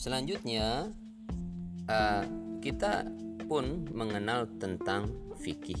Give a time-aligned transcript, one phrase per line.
[0.00, 0.88] Selanjutnya
[1.84, 2.24] uh,
[2.64, 3.04] kita
[3.44, 5.76] pun mengenal tentang fikih.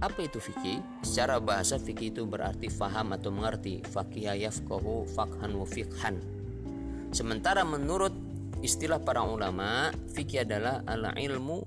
[0.00, 0.80] Apa itu fikih?
[1.04, 3.84] Secara bahasa fikih itu berarti faham atau mengerti.
[3.84, 6.16] Fakih yafqahu fakhan wa fikhan.
[7.12, 8.16] Sementara menurut
[8.64, 11.60] istilah para ulama, fikih adalah al ilmu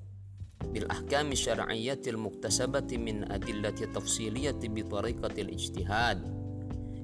[0.74, 6.37] bil ahkami syar'iyyatil muktasabati min adillati tafsiliyati bi tariqatil ijtihad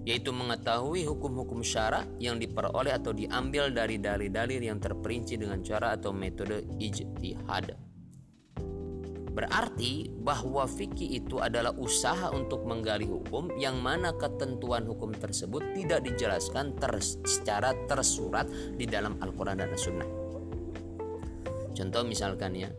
[0.03, 6.11] yaitu mengetahui hukum-hukum syara yang diperoleh atau diambil dari dalil-dalil yang terperinci dengan cara atau
[6.11, 7.75] metode ijtihad.
[9.33, 16.05] Berarti bahwa fikih itu adalah usaha untuk menggali hukum yang mana ketentuan hukum tersebut tidak
[16.05, 16.93] dijelaskan ter
[17.25, 18.45] secara tersurat
[18.77, 20.09] di dalam Al-Quran dan As-Sunnah.
[21.73, 22.69] Contoh misalkan ya,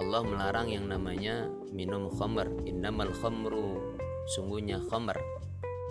[0.00, 3.92] Allah melarang yang namanya minum khamr, innamal khamru,
[4.32, 5.20] sungguhnya khamr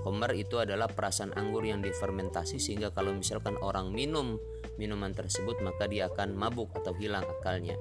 [0.08, 4.40] Homer itu adalah perasan anggur yang difermentasi sehingga kalau misalkan orang minum
[4.80, 7.76] minuman tersebut maka dia akan mabuk atau hilang akalnya.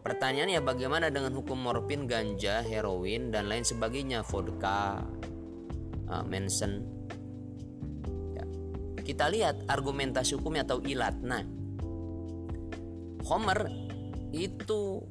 [0.00, 5.04] Pertanyaannya bagaimana dengan hukum morfin, ganja, heroin dan lain sebagainya, vodka,
[6.08, 6.88] uh, mensen.
[8.32, 8.44] Ya.
[9.04, 11.20] Kita lihat argumentasi hukumnya atau ilat.
[11.20, 11.44] Nah,
[13.28, 13.68] Homer
[14.32, 15.04] itu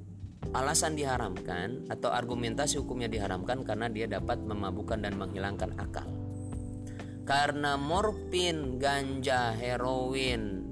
[0.54, 6.08] alasan diharamkan atau argumentasi hukumnya diharamkan karena dia dapat memabukkan dan menghilangkan akal.
[7.30, 10.66] Karena morfin, ganja, heroin,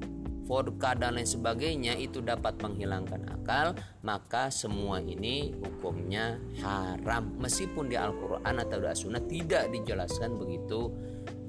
[0.47, 7.99] vodka dan lain sebagainya itu dapat menghilangkan akal, maka semua ini hukumnya haram meskipun di
[7.99, 10.89] Al-Qur'an atau di Sunnah tidak dijelaskan begitu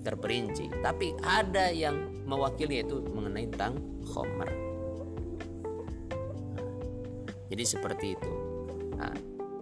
[0.02, 0.68] terperinci.
[0.84, 4.67] Tapi ada yang mewakili itu mengenai tentang khomer.
[7.48, 8.32] Jadi seperti itu.
[8.96, 9.14] Nah,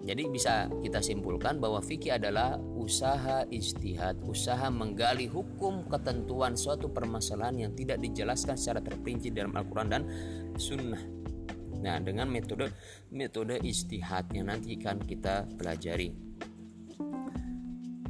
[0.06, 7.66] jadi bisa kita simpulkan bahwa fikih adalah usaha ijtihad, usaha menggali hukum ketentuan suatu permasalahan
[7.66, 10.02] yang tidak dijelaskan secara terperinci dalam Al-Quran dan
[10.54, 11.02] Sunnah.
[11.82, 12.70] Nah, dengan metode
[13.10, 16.14] metode ijtihad yang nanti akan kita pelajari.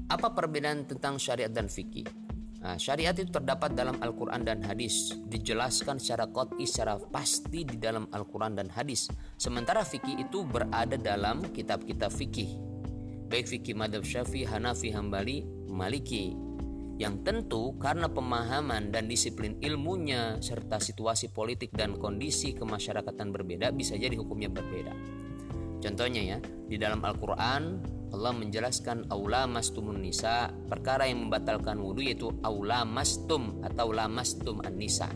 [0.06, 2.25] Apa perbedaan tentang syariat dan fikih?
[2.66, 8.10] Nah, syariat itu terdapat dalam Al-Quran dan hadis, dijelaskan secara kot'i secara pasti di dalam
[8.10, 9.06] Al-Quran dan hadis.
[9.38, 12.58] Sementara fikih itu berada dalam kitab-kitab fikih,
[13.30, 16.34] baik fikih madhab syafi'i, hanafi, hambali, maliki.
[16.98, 23.94] Yang tentu karena pemahaman dan disiplin ilmunya serta situasi politik dan kondisi kemasyarakatan berbeda bisa
[23.94, 24.90] jadi hukumnya berbeda.
[25.78, 27.78] Contohnya ya, di dalam Al-Quran
[28.14, 30.52] Allah menjelaskan aula mastumun nisa.
[30.70, 35.10] Perkara yang membatalkan wudhu yaitu aula mastum atau lamastum an-nisa.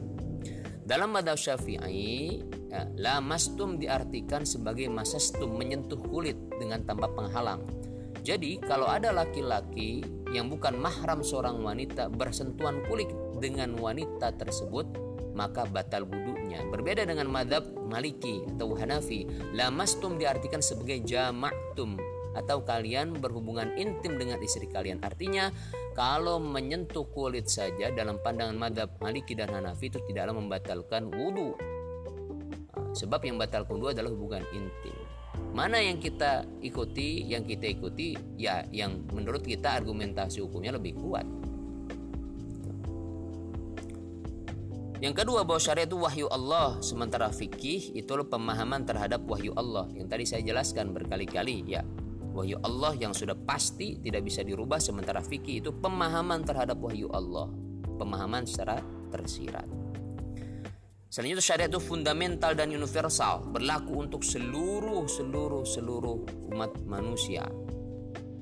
[0.83, 7.63] Dalam madhab syafi'i ya, lamastum diartikan sebagai masastum menyentuh kulit dengan tanpa penghalang.
[8.27, 10.03] Jadi kalau ada laki-laki
[10.35, 13.09] yang bukan mahram seorang wanita bersentuhan kulit
[13.39, 14.87] dengan wanita tersebut
[15.33, 16.67] maka batal wudhunya.
[16.69, 19.25] Berbeda dengan madhab maliki atau hanafi,
[19.55, 21.97] lamastum diartikan sebagai jama'tum
[22.35, 25.03] atau kalian berhubungan intim dengan istri kalian.
[25.03, 25.51] Artinya,
[25.95, 31.59] kalau menyentuh kulit saja dalam pandangan madhab Maliki dan Hanafi itu tidaklah membatalkan wudhu.
[31.59, 34.97] Nah, sebab yang batal wudhu adalah hubungan intim.
[35.51, 37.27] Mana yang kita ikuti?
[37.27, 41.27] Yang kita ikuti ya yang menurut kita argumentasi hukumnya lebih kuat.
[45.01, 50.07] Yang kedua bahwa syariat itu wahyu Allah Sementara fikih itu pemahaman terhadap wahyu Allah Yang
[50.13, 51.81] tadi saya jelaskan berkali-kali ya
[52.31, 57.51] wahyu Allah yang sudah pasti tidak bisa dirubah sementara fikih itu pemahaman terhadap wahyu Allah
[57.99, 58.81] pemahaman secara
[59.11, 59.81] tersirat
[61.11, 66.23] Selanjutnya syariat itu fundamental dan universal berlaku untuk seluruh seluruh seluruh
[66.55, 67.43] umat manusia.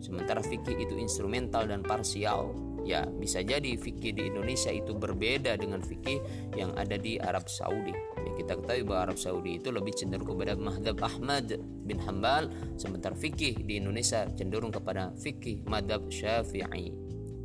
[0.05, 2.68] Sementara fikih itu instrumental dan parsial.
[2.88, 6.25] Ya, bisa jadi fikih di Indonesia itu berbeda dengan fikih
[6.56, 7.93] yang ada di Arab Saudi.
[7.93, 11.53] Ya, kita ketahui bahwa Arab Saudi itu lebih cenderung kepada Madhab Ahmad
[11.84, 12.49] bin Hambal
[12.81, 16.93] sementara fikih di Indonesia cenderung kepada fikih madhab syafi'i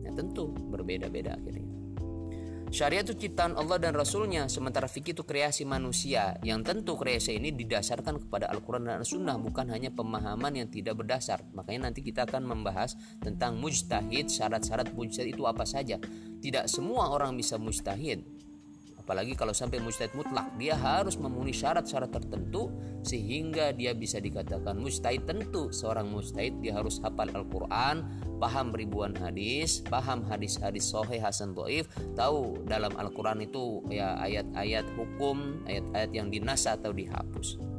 [0.04, 1.73] ya tentu berbeda-beda akhirnya
[2.74, 6.42] Syariat itu ciptaan Allah dan Rasulnya Sementara fikih itu kreasi manusia.
[6.42, 11.46] Yang tentu kreasi ini didasarkan kepada Al-Quran dan Al-Sunnah Bukan hanya pemahaman yang tidak berdasar.
[11.54, 16.02] Makanya nanti kita akan membahas tentang mujtahid Syarat-syarat mujtahid itu apa saja.
[16.42, 18.33] Tidak semua orang bisa mujtahid
[19.04, 22.72] Apalagi kalau sampai mujtahid mutlak, dia harus memenuhi syarat-syarat tertentu
[23.04, 25.68] sehingga dia bisa dikatakan mujtahid tentu.
[25.76, 28.08] Seorang mujtahid dia harus hafal Al-Qur'an,
[28.40, 35.60] paham ribuan hadis, paham hadis-hadis sahih hasan dhaif, tahu dalam Al-Qur'an itu ya ayat-ayat hukum,
[35.68, 37.73] ayat-ayat yang dinasa atau dihapus.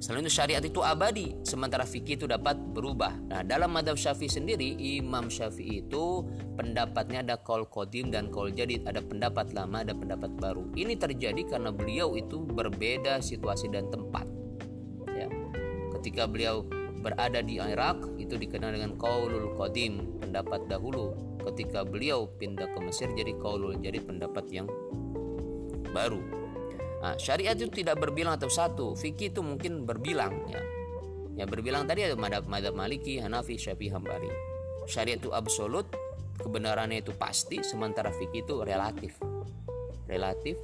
[0.00, 3.20] Selain itu syariat itu abadi, sementara fikih itu dapat berubah.
[3.28, 6.24] Nah, dalam madhab syafi'i sendiri, Imam Syafi'i itu
[6.56, 10.72] pendapatnya ada kol kodim dan kol jadid, ada pendapat lama, ada pendapat baru.
[10.72, 14.24] Ini terjadi karena beliau itu berbeda situasi dan tempat.
[15.12, 15.28] Ya.
[16.00, 16.64] Ketika beliau
[17.04, 21.12] berada di Irak, itu dikenal dengan kaulul kodim, pendapat dahulu.
[21.44, 24.64] Ketika beliau pindah ke Mesir, jadi kaulul jadid, pendapat yang
[25.92, 26.39] baru.
[27.00, 30.60] Nah, syariat itu tidak berbilang atau satu, fikih itu mungkin berbilang ya.
[31.40, 34.28] Ya berbilang tadi ada madhab, madhab Maliki, Hanafi, Syafi'i, Hambari.
[34.84, 35.88] Syariat itu absolut,
[36.36, 39.16] kebenarannya itu pasti, sementara fikih itu relatif.
[40.04, 40.60] Relatif.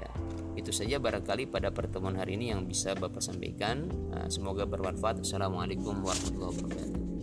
[0.00, 0.08] Ya,
[0.56, 3.88] itu saja barangkali pada pertemuan hari ini yang bisa Bapak sampaikan.
[4.12, 5.20] Nah, semoga bermanfaat.
[5.20, 7.15] Assalamualaikum warahmatullahi wabarakatuh.